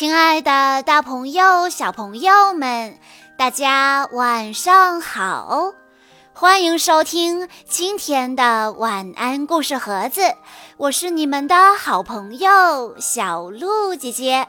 [0.00, 2.98] 亲爱的，大朋友、小朋友们，
[3.36, 5.74] 大家晚上好！
[6.32, 10.22] 欢迎收听今天的晚安故事盒子，
[10.78, 14.48] 我是你们的好朋友小鹿姐姐。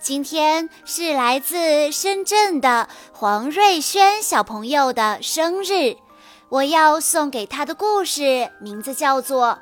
[0.00, 5.98] 今天是来自深圳的黄瑞轩小朋友的生日，
[6.48, 9.48] 我要送给他的故事名字叫做《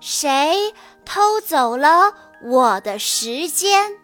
[0.00, 0.74] 谁
[1.04, 1.88] 偷走了》。
[2.42, 3.96] 我的时间，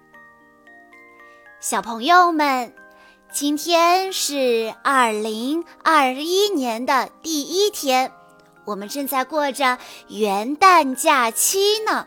[1.60, 2.74] 小朋友们，
[3.30, 8.10] 今天是二零二一年的第一天，
[8.64, 12.06] 我们正在过着元旦假期呢。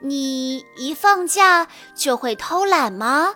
[0.00, 3.34] 你一放假就会偷懒吗？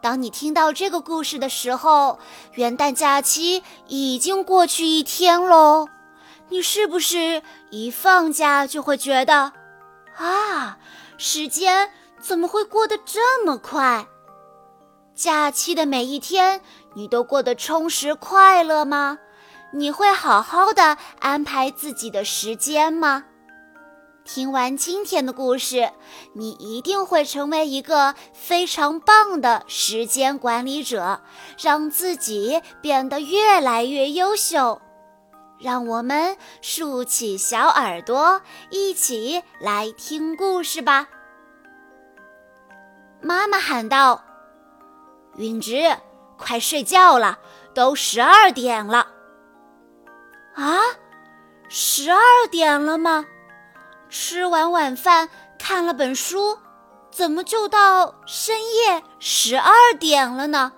[0.00, 2.18] 当你听到这个故事的时候，
[2.54, 5.86] 元旦假期已经过去一天喽。
[6.48, 9.52] 你是不是一放假就会觉得？
[10.18, 10.78] 啊，
[11.16, 14.06] 时间怎么会过得这么快？
[15.14, 16.60] 假期的每一天，
[16.94, 19.18] 你都过得充实快乐吗？
[19.72, 23.24] 你会好好的安排自己的时间吗？
[24.24, 25.90] 听完今天的故事，
[26.34, 31.20] 你一定会成为一个非常棒的时间管理者，
[31.58, 34.82] 让自己变得越来越优秀。
[35.58, 41.08] 让我们竖起小耳朵，一起来听故事吧。
[43.20, 44.22] 妈妈喊道
[45.34, 45.96] ：“允直，
[46.36, 47.38] 快睡觉了，
[47.74, 49.08] 都十二点了。”
[50.54, 50.78] 啊，
[51.68, 52.20] 十二
[52.50, 53.26] 点了吗？
[54.08, 56.58] 吃完晚饭，看了本书，
[57.10, 60.72] 怎么就到深夜十二点了呢？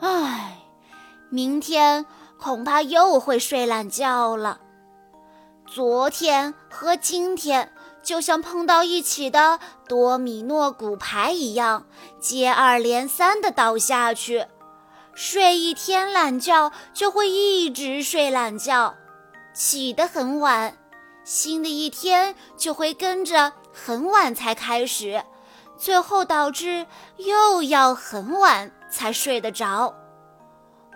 [0.00, 0.58] 唉，
[1.30, 2.04] 明天。
[2.40, 4.60] 恐怕又会睡懒觉了。
[5.66, 11.86] 昨天和今天就像碰到一起的多米诺骨牌一样，
[12.18, 14.46] 接二连三的倒下去。
[15.14, 18.94] 睡一天懒觉就会一直睡懒觉，
[19.52, 20.78] 起得很晚，
[21.24, 25.22] 新的一天就会跟着很晚才开始，
[25.76, 26.86] 最后导致
[27.18, 29.94] 又要很晚才睡得着。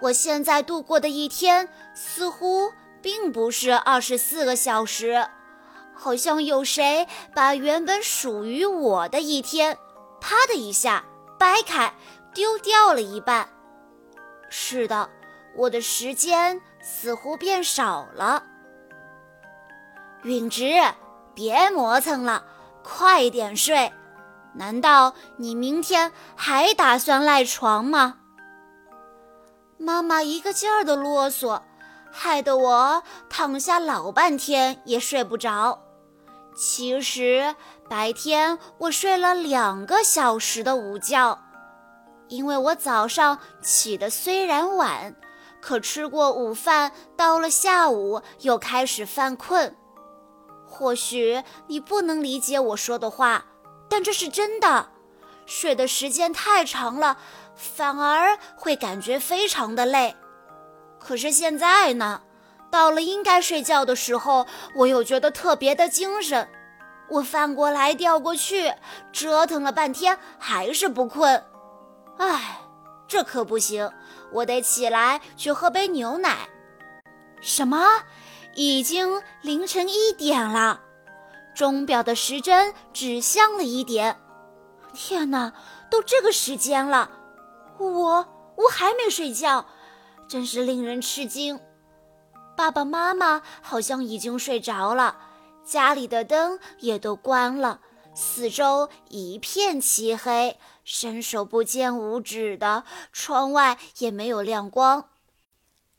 [0.04, 2.70] 我现在度过的一天似乎
[3.00, 5.26] 并不是二十四个小时，
[5.94, 9.78] 好像有谁把原本属于我的一天，
[10.20, 11.03] 啪的一下
[11.38, 11.94] 掰开，
[12.34, 13.48] 丢掉了一半。
[14.50, 15.09] 是的，
[15.56, 18.42] 我的时间似乎变少了。
[20.25, 20.82] 允直，
[21.34, 22.44] 别磨蹭了，
[22.82, 23.91] 快点睡。
[24.54, 28.19] 难道你明天还打算赖床吗？
[29.84, 31.61] 妈妈一个劲儿的啰嗦，
[32.11, 35.78] 害得我躺下老半天也睡不着。
[36.56, 37.55] 其实
[37.87, 41.39] 白天我睡了两个小时的午觉，
[42.28, 45.15] 因为我早上起得虽然晚，
[45.61, 49.77] 可吃过午饭，到了下午又开始犯困。
[50.66, 53.45] 或许你不能理解我说的话，
[53.91, 54.89] 但这是真的。
[55.47, 57.19] 睡的时间太长了。
[57.54, 60.16] 反而会感觉非常的累，
[60.98, 62.22] 可是现在呢，
[62.70, 66.48] 到了应该睡觉的时候，我又觉得特别的精神。
[67.09, 68.72] 我翻过来调过去，
[69.12, 71.44] 折腾了半天还是不困。
[72.19, 72.59] 唉，
[73.06, 73.91] 这可不行，
[74.32, 76.48] 我得起来去喝杯牛奶。
[77.41, 78.03] 什么？
[78.56, 80.81] 已经凌晨一点了，
[81.54, 84.16] 钟表的时针指向了一点。
[84.94, 85.53] 天哪，
[85.91, 87.10] 都这个时间了！
[87.79, 89.67] 我我还没睡觉，
[90.29, 91.61] 真是令人吃惊。
[92.57, 95.17] 爸爸妈妈好像已经睡着了，
[95.65, 97.81] 家里的灯也都关了，
[98.15, 105.09] 四周一片漆黑，伸手不见五指的，窗外也没有亮光。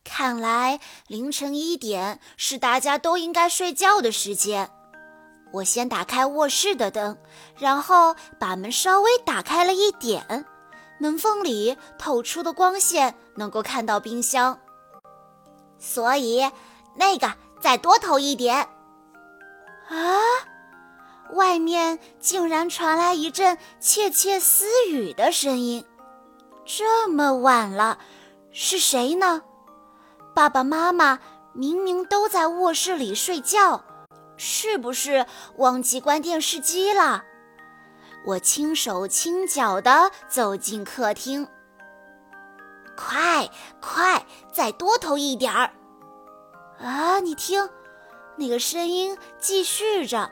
[0.04, 4.70] 看来凌晨一点是大家都应该睡觉的时间。
[5.52, 7.18] 我先打开卧室的灯，
[7.58, 10.46] 然后把门稍微打开了一点。
[10.98, 14.60] 门缝里透出的光线能够看到冰箱，
[15.78, 16.50] 所以
[16.96, 18.68] 那个再多投一点。
[19.90, 20.20] 啊！
[21.34, 25.84] 外面竟然传来一阵窃窃私语的声音。
[26.66, 27.98] 这么晚了，
[28.52, 29.42] 是谁呢？
[30.34, 31.20] 爸爸妈妈
[31.54, 33.84] 明明都在卧室里睡觉，
[34.38, 35.26] 是不是
[35.58, 37.24] 忘记关电视机了？
[38.26, 41.48] 我轻手轻脚地走进客厅，
[42.98, 43.48] 快
[43.80, 45.72] 快，再多投一点儿！
[46.80, 47.70] 啊，你听，
[48.36, 50.32] 那个声音继续着。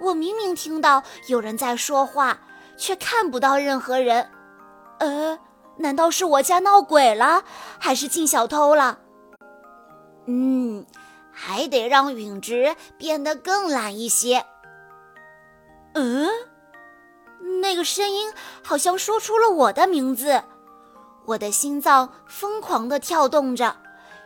[0.00, 2.38] 我明明听到有人在说话，
[2.76, 4.30] 却看不到任何人。
[4.98, 5.38] 呃，
[5.76, 7.44] 难道是我家闹鬼了，
[7.78, 8.98] 还是进小偷了？
[10.26, 10.86] 嗯，
[11.30, 14.44] 还得让允直变得更懒一些。
[15.94, 16.28] 嗯，
[17.76, 18.32] 那个声音
[18.64, 20.42] 好像说出了我的名字，
[21.26, 23.76] 我的心脏疯狂地跳动着，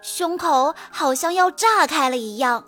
[0.02, 2.64] 胸口好像要炸开了一样。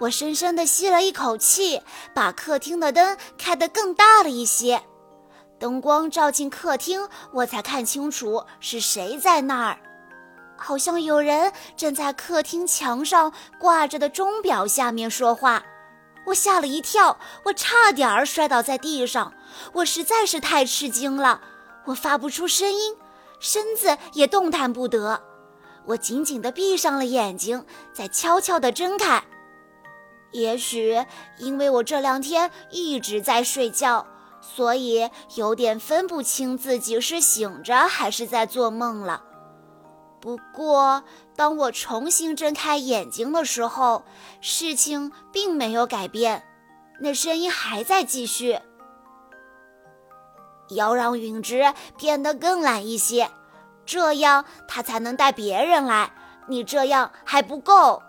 [0.00, 1.82] 我深深地吸了一口气，
[2.12, 4.82] 把客厅的灯开得更大了一些。
[5.60, 9.78] 灯光照进客厅，我才看清楚是谁在那儿。
[10.56, 15.62] 好像有人正在客厅墙上挂着的钟表下面说话。
[16.26, 19.32] 我吓了一跳，我差点儿摔倒在地上。
[19.72, 21.40] 我实在是太吃惊了，
[21.86, 22.96] 我发不出声音，
[23.38, 25.22] 身子也动弹不得。
[25.86, 29.22] 我紧紧地闭上了眼睛，再悄悄地睁开。
[30.32, 31.04] 也许
[31.38, 34.06] 因为我这两天一直在睡觉，
[34.40, 39.22] 所以有点分不清自己是醒着还是在做梦了。
[40.20, 41.04] 不过，
[41.36, 44.04] 当我重新睁开眼睛的时候，
[44.40, 46.44] 事情并没有改变，
[47.00, 48.58] 那声音还在继续。
[50.70, 53.30] 要让允直变得更懒一些，
[53.84, 56.12] 这样他才能带别人来。
[56.46, 58.02] 你这样还不够。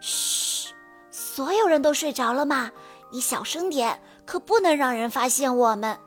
[0.00, 0.72] 嘘。
[1.10, 2.70] 所有人都睡着了吗？
[3.10, 5.98] 你小声点，可不能让人发现我们。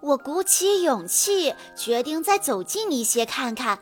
[0.00, 3.78] 我鼓起勇气，决定再走近一些看看。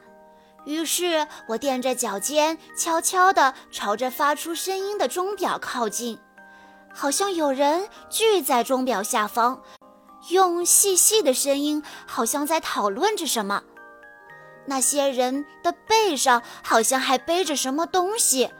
[0.68, 6.18] 于是我垫着脚尖，悄悄地朝着发出声音的钟表靠近，
[6.92, 9.62] 好像有人聚在钟表下方，
[10.28, 13.62] 用细细的声音，好像在讨论着什么。
[14.66, 18.50] 那些人的背上好像还背着什么东西。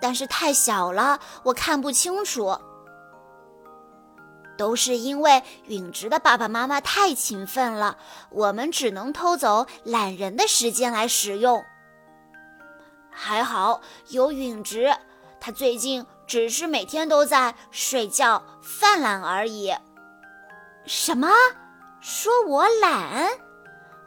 [0.00, 2.58] 但是太小了，我看不清楚。
[4.56, 7.96] 都是因为允直的爸爸妈妈太勤奋了，
[8.30, 11.64] 我们只能偷走懒人的时间来使用。
[13.10, 14.94] 还好有允直，
[15.40, 19.74] 他最近只是每天都在睡觉、犯懒而已。
[20.86, 21.28] 什么？
[22.00, 23.30] 说我懒？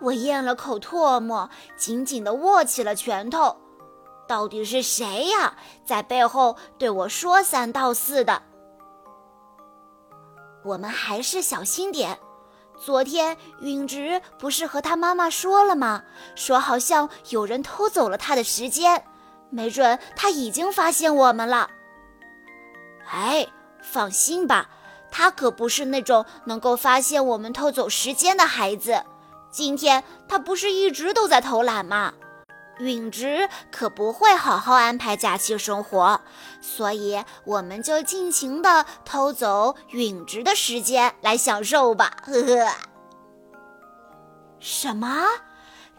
[0.01, 3.56] 我咽了口唾沫，紧紧地握起了拳头。
[4.27, 5.56] 到底是谁呀，
[5.86, 8.42] 在背后对我说三道四的？
[10.66, 12.20] 我们还是小心点。
[12.78, 16.04] 昨天允直不是和他妈妈说了吗？
[16.36, 19.06] 说好像有人偷走了他的时间，
[19.50, 21.70] 没准他已经发现我们了。
[23.10, 23.48] 哎，
[23.82, 24.70] 放心吧，
[25.10, 29.04] 他可不是那种能够发现我们偷走时间的孩子。
[29.50, 32.14] 今天他不是一直都在偷懒吗？
[32.80, 36.22] 允直可不会好好安排假期生活，
[36.62, 42.18] 所以我们就尽情的偷走允直的时间来享受吧。
[42.25, 42.72] 呵呵。
[44.60, 45.25] 什么？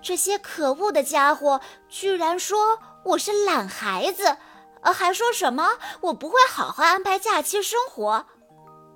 [0.02, 4.36] 这些可恶的家伙居然说我是懒孩子，
[4.82, 8.26] 呃，还说什么我不会好好安排假期生活？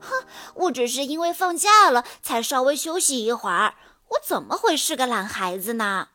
[0.00, 0.24] 哼，
[0.54, 3.74] 我只是因为放假了才稍微休息一会儿，
[4.10, 6.08] 我怎么会是个懒孩子呢？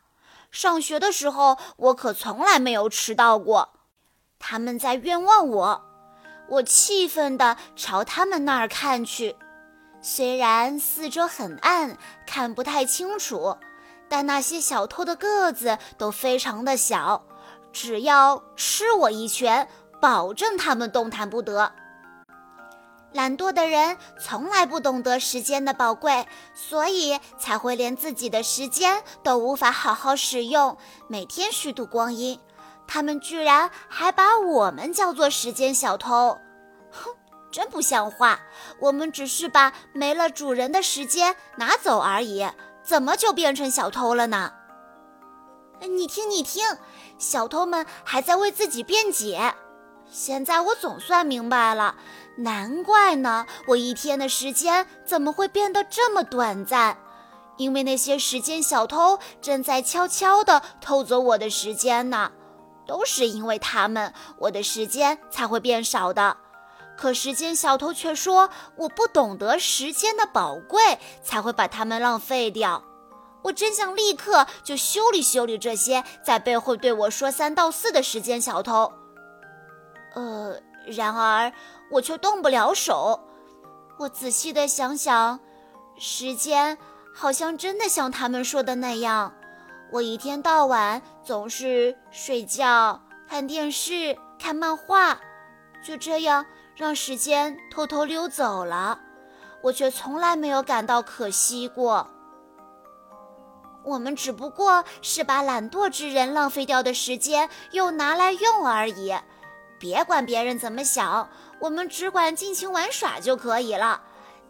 [0.56, 3.72] 上学的时候，我可从来没有迟到过。
[4.40, 5.82] 他们在冤枉我，
[6.48, 9.36] 我气愤地朝他们那儿看去。
[10.02, 13.58] 虽然四周很暗，看不太清楚，
[14.08, 17.26] 但那些小偷的个子都非常的小，
[17.74, 19.68] 只要吃我一拳，
[20.00, 21.74] 保证他们动弹不得。
[23.16, 32.38] 懒惰的人从来不懂得时间的宝贵，所以才会连自己的时间都无法好好使用，每天虚度光阴。
[32.86, 36.38] 他们居然还把我们叫做时间小偷，
[36.92, 37.10] 哼，
[37.50, 38.38] 真不像话！
[38.82, 42.46] 我们只是把没了主人的时间拿走而已，
[42.84, 44.52] 怎么就变成小偷了呢？
[45.80, 46.66] 你听，你听，
[47.18, 49.56] 小偷们还在为自己辩解。
[50.12, 51.96] 现在我总算明白了。
[52.38, 56.98] 难怪呢，我一天的时间怎么会变得这么短暂？
[57.58, 62.32] 因为那些时间小偷正在悄悄地偷走我的时间呢。
[62.88, 66.38] 都是因为他们，我的时间才会变少的。
[66.96, 72.84] 可时间小偷却说我不懂得时间的宝贵，才会把它们浪费掉。
[73.42, 78.92] 我真想立刻就修理修理这些在背后对我说三道四的时间小偷。
[80.14, 81.52] 呃，然而。
[81.92, 83.20] 我却动不了手。
[83.98, 85.40] 我仔细的想想，
[85.98, 86.78] 时间
[87.14, 89.34] 好像真的像他们说的那样。
[89.92, 93.00] 我一天到晚总是睡觉、
[93.30, 95.18] 看电视、看漫画，
[95.82, 99.00] 就这样让时间偷偷溜走了。
[99.62, 102.10] 我却从来没有感到可惜过。
[103.84, 109.16] 我们只不过是把懒惰之人浪费掉的时间又拿来用而已。
[109.78, 114.02] 别管别人怎么想，我们只管尽情玩耍就可以了。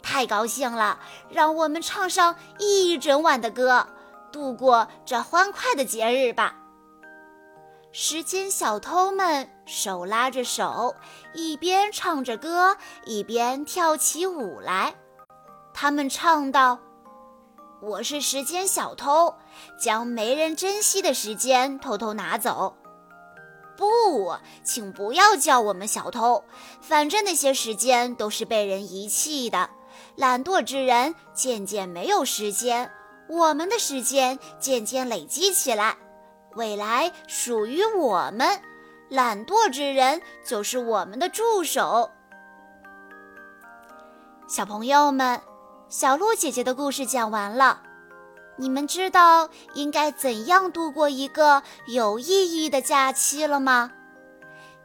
[0.01, 3.87] 太高兴了，让我们唱上一整晚的歌，
[4.31, 6.55] 度过这欢快的节日吧。
[7.91, 10.95] 时间小偷们手拉着手，
[11.33, 14.93] 一边唱着歌，一边跳起舞来。
[15.73, 16.79] 他们唱道。
[17.81, 19.35] 我是时间小偷，
[19.79, 22.75] 将没人珍惜的时间偷偷拿走。
[23.77, 26.43] 不，请不要叫我们小偷，
[26.81, 29.69] 反正那些时间都是被人遗弃的。
[30.15, 32.91] 懒惰之人渐渐没有时间，
[33.27, 35.97] 我们的时间渐渐累积起来，
[36.55, 38.61] 未来属于我们。
[39.09, 42.09] 懒惰之人就是我们的助手。
[44.47, 45.41] 小朋友们。
[45.87, 47.79] 小鹿姐姐的故事讲完了，
[48.57, 53.91] 你们知道应该怎样度过一个有意义的假期了吗？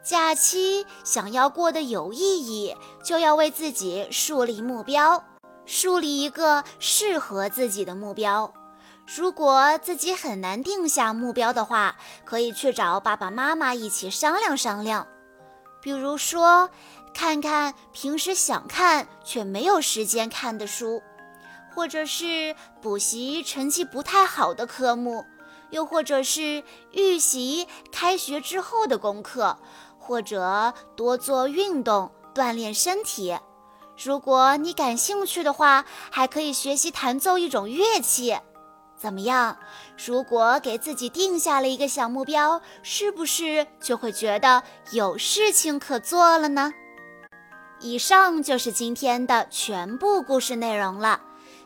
[0.03, 5.23] 假期想要过得有意义，就要为自己树立目标，
[5.65, 8.53] 树立一个适合自己的目标。
[9.05, 15.07] 如果自己很难定下目标的话，可以去找爸爸妈妈一起商量商量。
[15.81, 16.69] 比如说。
[17.13, 21.03] 看看平时想看却没有时间看的书，
[21.73, 25.25] 或者是补习成绩不太好的科目，
[25.69, 29.57] 又或者是预习开学之后的功课，
[29.97, 33.37] 或者多做运动锻炼身体。
[34.03, 38.37] 如果你感兴趣的话，还可以学习弹奏一种乐器。
[38.97, 39.57] 怎么样？
[39.97, 44.61] 如果给自己定下了一个小目标，是不是就会觉得
[44.91, 46.71] 有事情可做了呢？
[47.79, 51.19] 以上就是今天的全部故事内容了。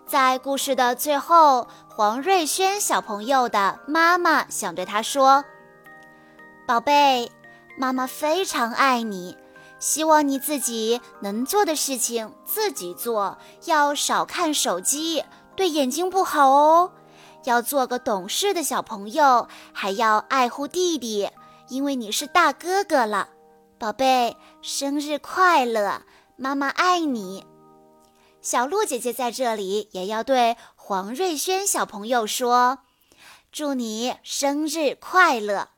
[0.07, 5.43] 在故事的最后，黄瑞轩小朋友的妈妈想对他说
[6.67, 7.31] ：“宝贝，
[7.75, 9.35] 妈妈非常爱你，
[9.79, 15.23] 希望你自己能做的事情自己做，要少看手机，
[15.55, 16.91] 对眼睛不好哦。
[17.45, 21.29] 要做个懂事的小朋友，还要爱护弟弟，
[21.69, 23.29] 因为你是大哥哥了。”
[23.79, 26.03] 宝贝，生日快乐！
[26.37, 27.43] 妈妈爱你。
[28.45, 32.77] 小鹿姐姐在这里也要对黄瑞轩小朋友说
[33.51, 35.69] ：“祝你生日快乐！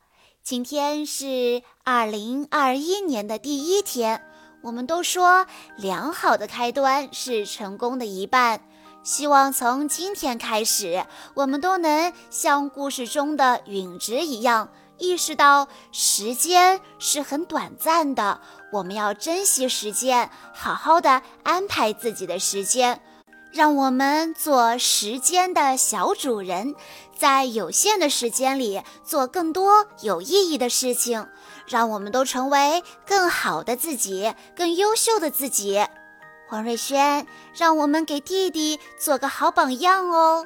[0.43, 4.21] 今天是二零二一年的第一天，
[4.63, 5.47] 我们都说
[5.77, 8.59] 良好的开端是成功的一半。
[9.01, 11.05] 希望从今天开始，
[11.35, 14.67] 我们都能像故事中的允植一样。”
[14.99, 23.01] 意识到时间是很短暂的，我们要珍惜时间，好好的安排自己的时间，
[23.51, 26.75] 让我们做时间的小主人，
[27.17, 31.27] 在有限的时间里做更多有意义的事情，
[31.65, 35.85] 让我们都成为更好的自己，更优秀的自己。
[36.49, 40.45] 黄瑞轩，让我们给弟弟做个好榜样哦。